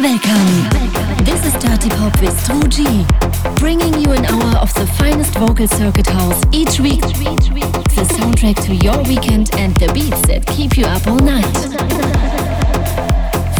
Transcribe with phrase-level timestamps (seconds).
[0.00, 0.64] Welcome.
[1.24, 3.04] This is Dirty Pop with Drew G,
[3.56, 7.02] bringing you an hour of the finest vocal circuit house each week.
[7.02, 11.44] The soundtrack to your weekend and the beats that keep you up all night.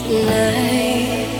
[0.00, 1.32] Tonight,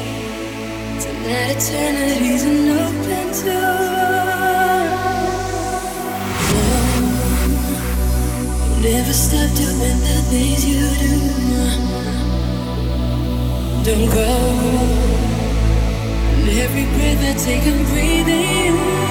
[1.04, 3.84] tonight eternity's an open door.
[6.50, 6.70] No,
[8.80, 11.14] never stop doing the things you do.
[13.84, 14.30] Don't go.
[16.32, 19.03] And every breath I take, I'm breathing.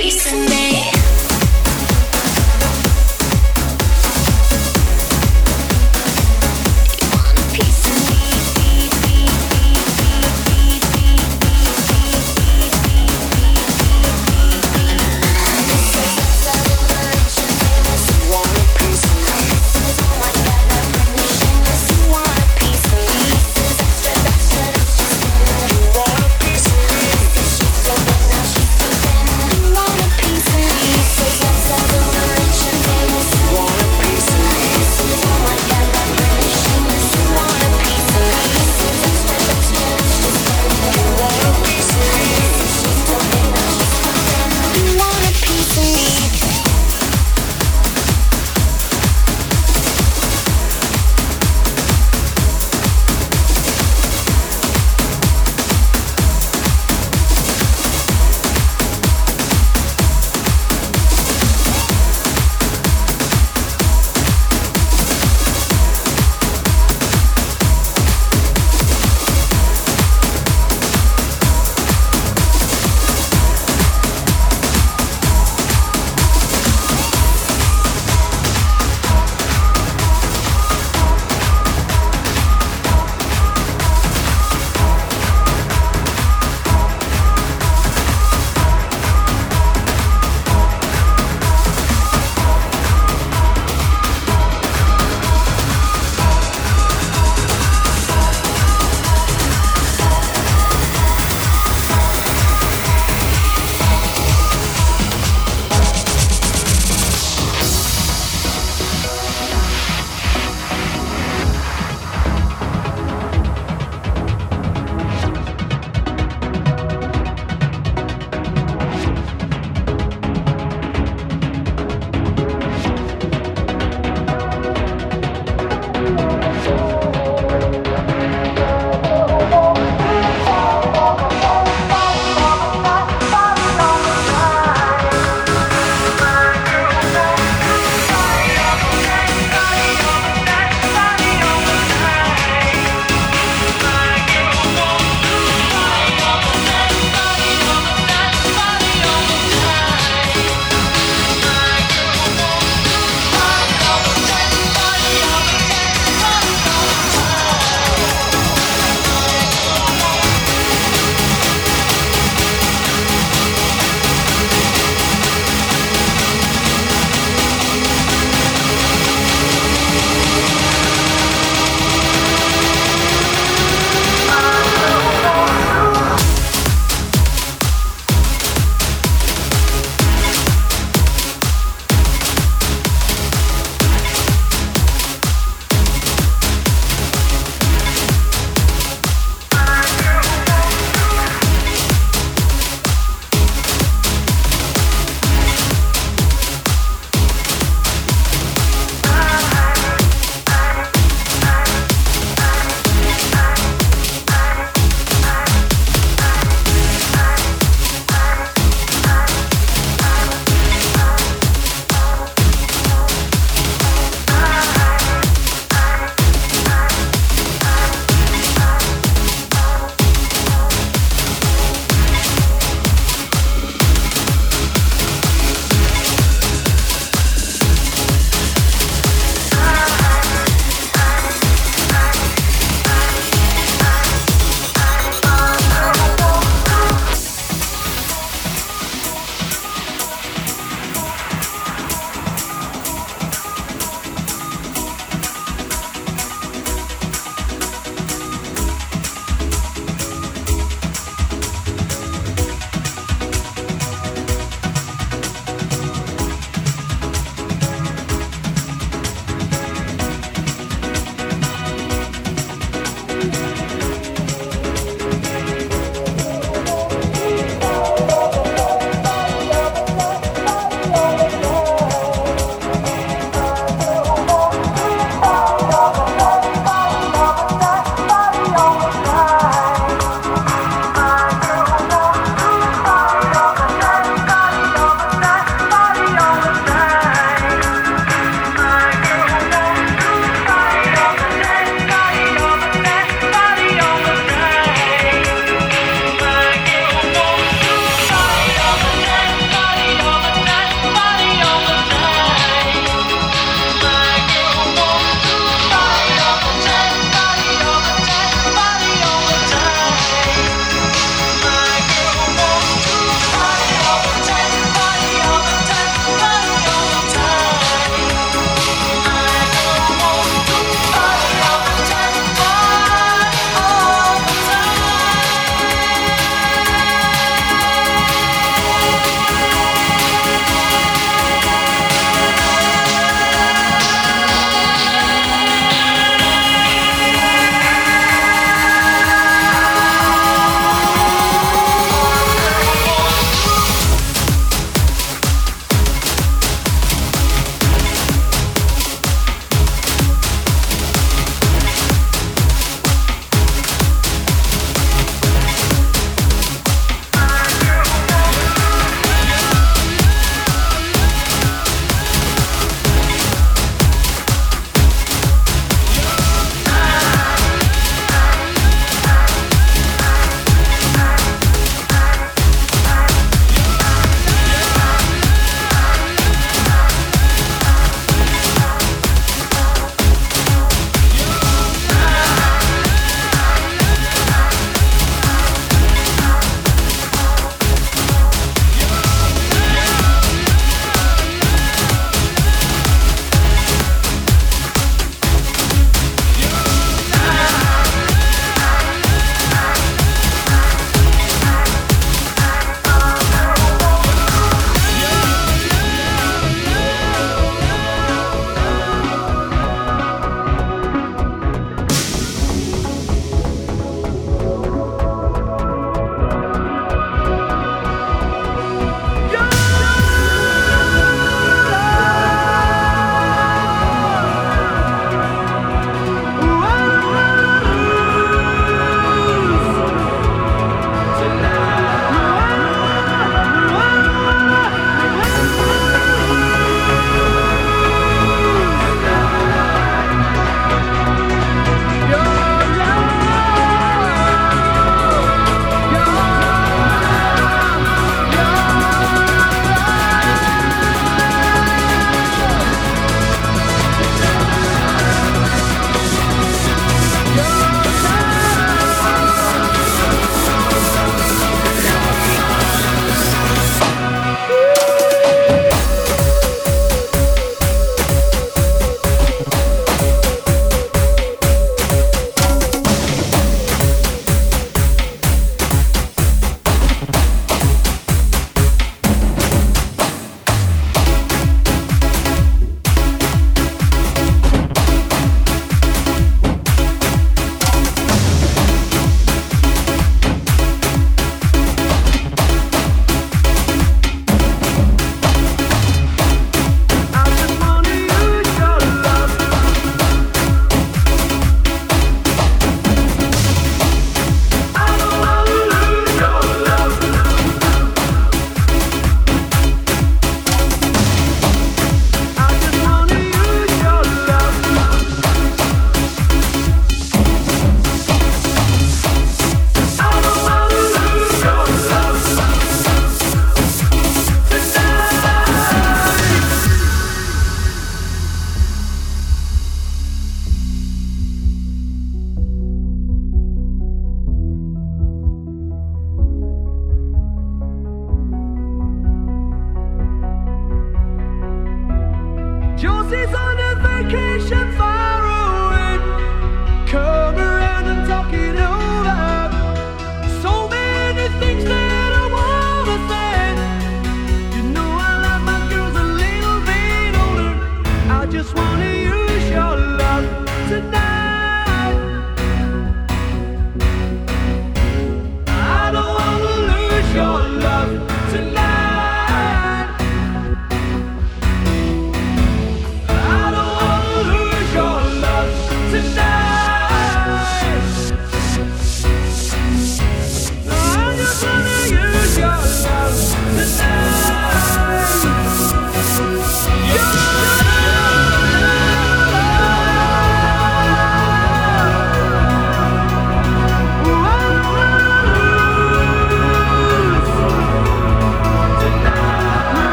[0.00, 0.49] Peace and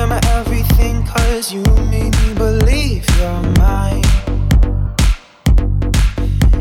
[0.00, 4.04] Everything cause you made me believe you're mine.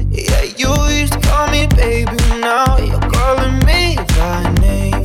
[0.10, 5.04] Yeah, you used to call me baby, now you're calling me by name.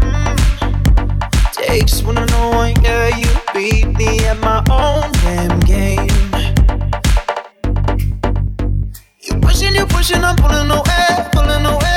[0.00, 1.52] Mm.
[1.52, 6.08] Takes one to know one, yeah, you beat me at my own damn game.
[9.20, 11.89] You pushing, you pushing, I'm pulling away, pulling away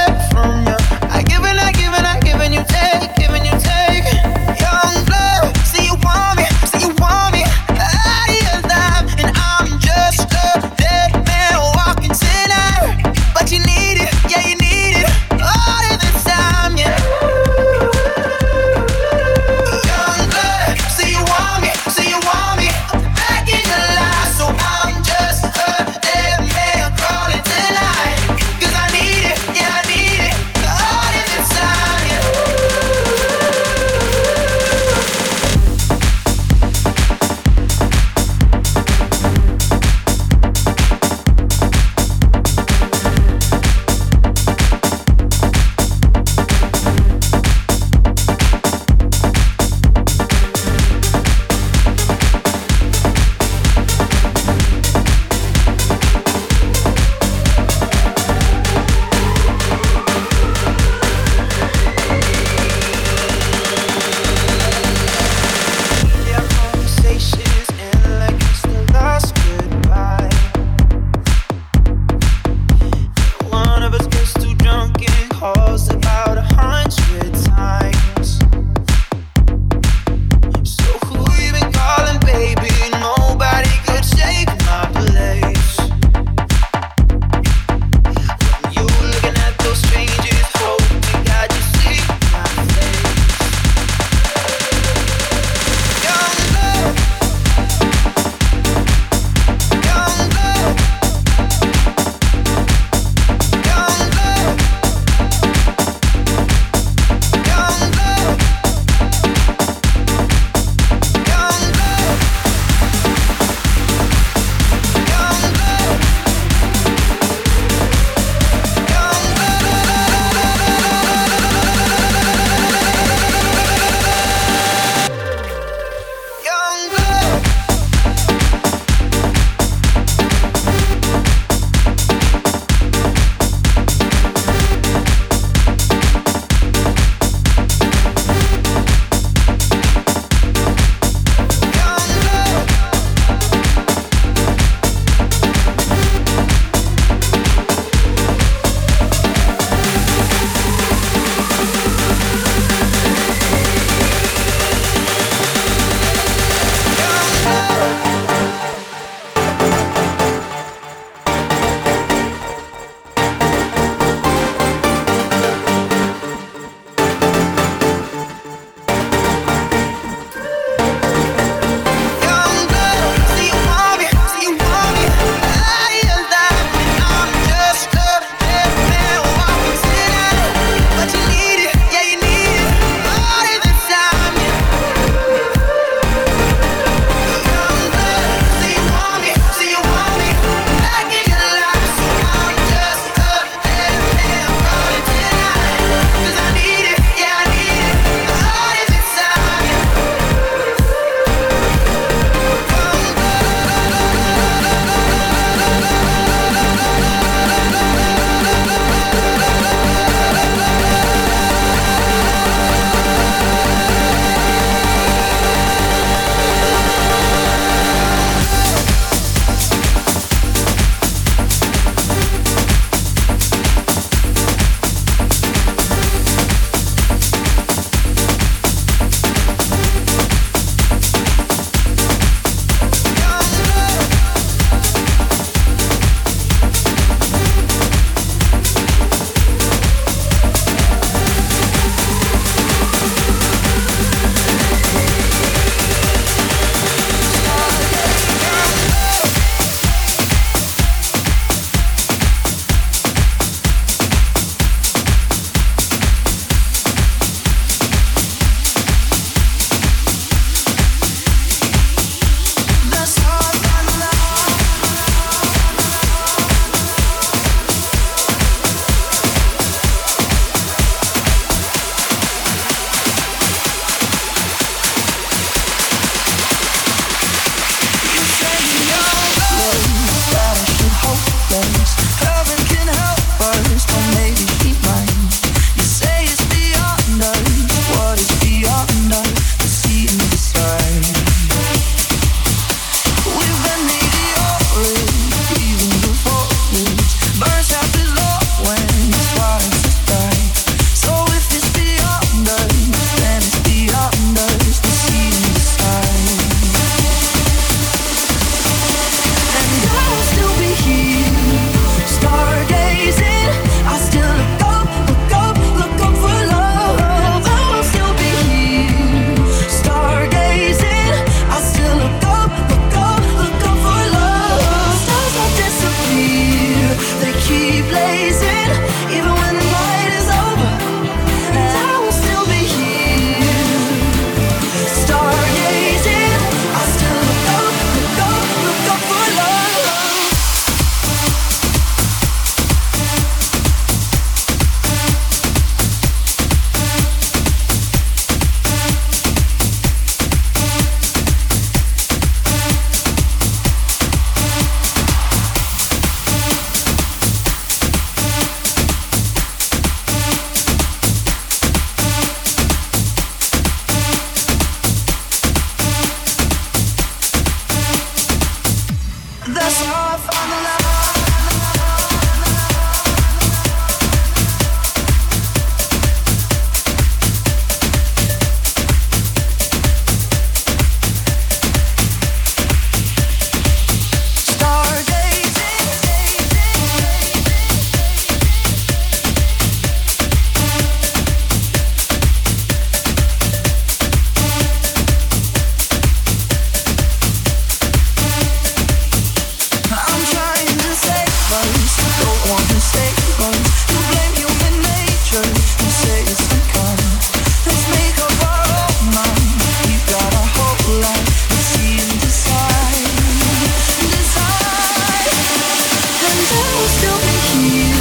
[417.53, 417.92] You.